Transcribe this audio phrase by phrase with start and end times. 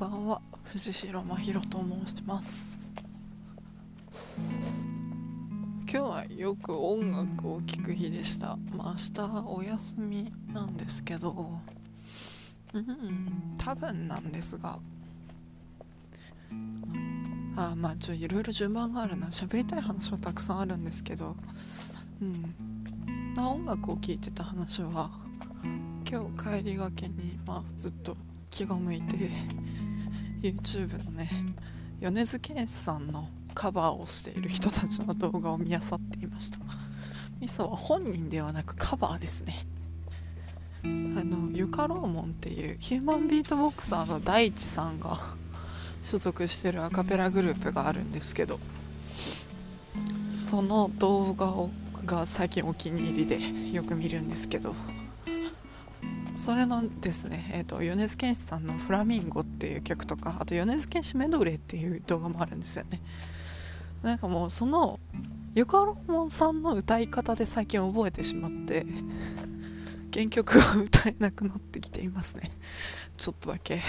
[0.00, 2.90] ばんは藤代真宙と申します。
[5.82, 8.56] 今日はよく音楽を聴く日でした。
[8.74, 11.60] まあ明日お休みなんですけど。
[12.72, 14.78] うん多分なんですが。
[17.56, 19.26] あまあちょいろいろ順番があるな。
[19.26, 21.36] 喋りたい話はたくさんあるんですけど。
[22.22, 22.54] うん。
[23.36, 25.10] 音楽を聴いてた話は
[26.10, 28.16] 今日帰りがけに、まあ、ずっと
[28.50, 29.30] 気が向いて
[30.40, 31.30] YouTube のね
[32.00, 36.58] 米津玄師さんのカバーをしている人たちの動画を見漁っていました。
[37.40, 39.66] ミサは本人ではなくカバーですね。
[40.82, 45.18] あのユカローモンっていうヒューマンビートボクサーの大地さんが
[46.02, 48.58] 所属してるアカペラグループがあるんですけど
[50.30, 51.70] その動画を
[52.06, 54.74] が最近お気に入りでよく見るんですけど
[56.34, 63.02] それのですね、えーと、米津玄師さんの「フラミンゴ」っていう曲とかあと米津玄師メドレーっていう動画もあるんですよね。
[64.02, 64.98] なんかもうその
[65.54, 68.86] ゆかろもんさんの歌い方で最近覚えてしまって
[70.12, 72.50] 原曲が歌えなくなってきていますね。
[73.18, 73.82] ちょっとだけ。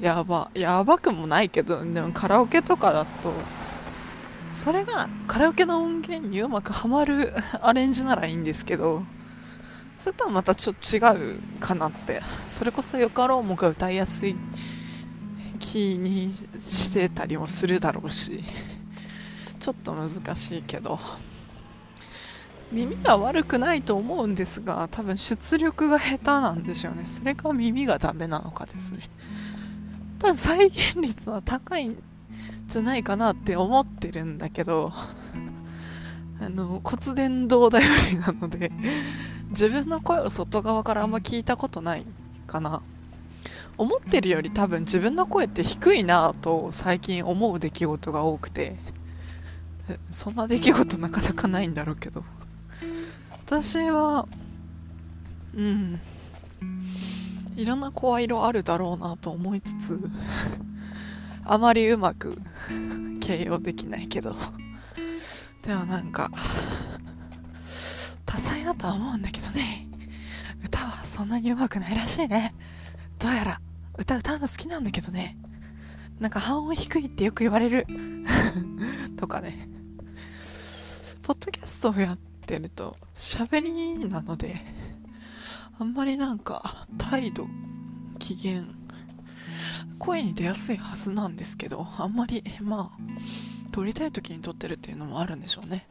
[0.00, 3.32] やばやばくもないけどでもカラオケとかだと
[4.52, 9.04] それがカラオケの音源にうまくはまるアレンジならいいんですけど
[9.98, 10.98] それとはまたちょっと違
[11.34, 12.20] うかなって。
[12.48, 14.36] それこそよかろうもが歌いやすい
[15.58, 18.44] 気にしてたりもするだろうし。
[19.60, 20.98] ちょっと難しいけど。
[22.70, 27.06] 耳が悪くないと思うんですが多分出力が下手なんでしょうね。
[27.06, 29.08] それか耳がダメなのかですね。
[30.18, 32.02] 多分再現率は高いん
[32.66, 34.92] じゃないかなって思ってるんだけど。
[36.40, 38.72] あの骨伝導頼りなので。
[39.50, 42.04] 自分の声を外側からあんま聞いたことない
[42.46, 42.82] かな。
[43.76, 48.76] 思ってるより多分自分の声って低いなと最近思う出来事が多くて。
[50.10, 52.24] そんな出来事なかなかないんだろうけど。
[53.46, 54.26] 私は
[55.54, 56.00] うん。
[57.56, 60.10] いろんな声色あるだろうなと思いつつ
[61.44, 62.38] あまりうまく
[63.20, 64.34] 形容できないけど。
[65.62, 66.30] でもなんか
[68.34, 69.86] 多彩だとは思うんだけどね。
[70.64, 72.52] 歌はそんなに上手くないらしいね。
[73.20, 73.60] どうやら
[73.96, 75.36] 歌歌うの好きなんだけどね。
[76.18, 77.86] なんか半音低いってよく言われる。
[79.16, 79.68] とかね。
[81.22, 84.60] ポッドキャストをやってると喋りなので
[85.78, 87.46] あんまりなんか態度
[88.18, 88.64] 機嫌
[89.98, 95.86] 声に出やすいはずなんですけどあんまりまあ撮りたい時に撮ってるっていうのもあるんでしょうね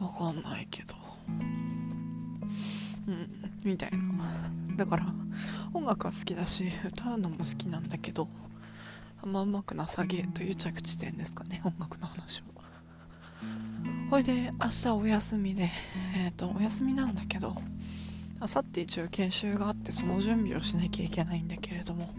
[0.00, 0.94] わかんないけど。
[3.08, 3.98] うんみたいな。
[4.76, 5.06] だから
[5.74, 8.28] 音楽は好きだし歌うのも好きなんだけど
[9.20, 12.46] あんま上手くなさげという着地点ですかね音楽の話は
[14.08, 15.70] ほいで明日お休みで
[16.16, 17.56] えっ、ー、とお休みなんだけど
[18.38, 22.14] あさって一応研修があってその準備をしなきゃいけないんだけれども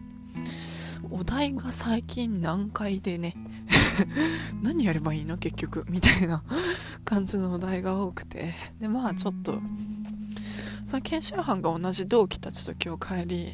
[1.09, 3.35] お題が最近難解でね。
[4.62, 6.44] 何やればいいの結局みたいな
[7.06, 8.54] 感じのお題が多くて。
[8.80, 9.62] でまあちょっと
[10.86, 13.52] その研修班が同じ同期たちと今日帰り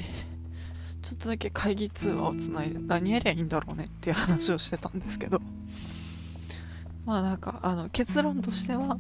[1.02, 5.42] ちょっとだけ会議通話をつないで何やりゃいいんだろうねっていう話をしてたんですけど。
[7.06, 8.98] まあなんかあの結論としては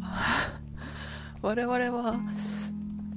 [1.42, 2.20] 我々は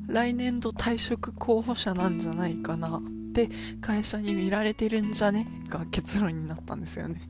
[0.07, 3.03] 来年度退職候補者なんじゃないかなっ
[3.35, 3.51] て
[3.83, 5.47] 会社に見られてるんじゃね？
[5.69, 7.29] が結論になったんですよね。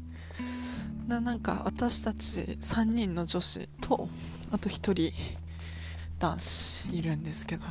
[1.08, 4.08] ななんか私たち3人の女子と
[4.52, 5.12] あと1人
[6.18, 7.64] 男子いるんですけど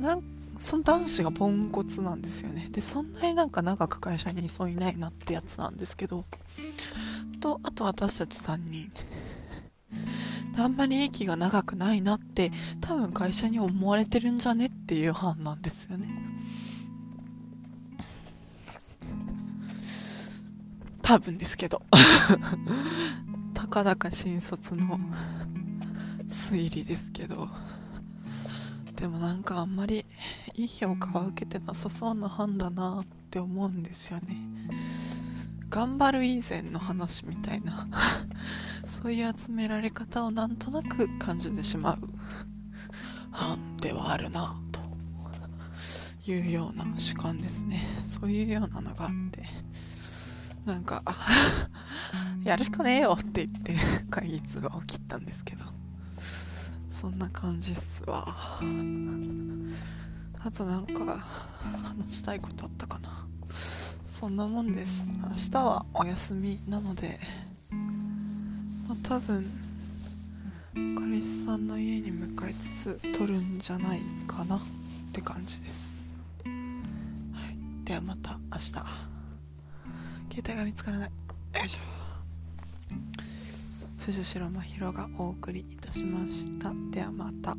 [0.00, 0.22] なん
[0.58, 2.68] その男子がポンコツなんですよね。
[2.72, 6.24] でそんなになんか長く会社にいそうにないなってやつなんですけど
[7.40, 8.90] とあと私たち3人。
[10.56, 12.50] あんまり息が長くないなって
[12.80, 16.08] 多分会社に思われてるんじゃねっていう班なんですよね。
[21.08, 21.80] 多分ですけど。
[23.54, 25.00] たかだか新卒の
[26.28, 27.48] 推理ですけど。
[28.94, 30.04] でもなんかあんまり
[30.54, 34.36] いい評価は受けてなさそうな班だなって思うんですよね。
[35.70, 37.88] 頑張る以前の話みたいな。
[38.84, 41.98] そういう集められ方をなんとなく感じてしまう。
[43.30, 44.80] 班ではあるなと。
[46.30, 47.82] いうような主観ですね。
[48.06, 49.42] そういうようなのがあって
[50.68, 51.02] なんか
[52.44, 53.74] やるしかねえよって言って
[54.10, 55.64] 会議通話を切ったんですけど。
[56.90, 58.36] そんな感じっすわ。
[60.40, 61.18] あとなんか
[62.06, 63.26] 話したいことあったかな。
[64.06, 65.06] そんなもんです。
[65.06, 67.18] 明日はお休みなので、
[67.70, 69.48] まあ、多分
[70.74, 74.60] 彼氏さんの家に向かいつつ撮るんじゃないかなっ
[75.12, 76.10] て感じです、
[76.44, 76.50] は
[77.50, 79.17] い、ではまた明日
[80.38, 81.10] 携帯が見つからない。
[81.58, 81.80] よいしょ。
[83.98, 86.72] 藤代真宙がお送りいたしました。
[86.92, 87.56] ではまた。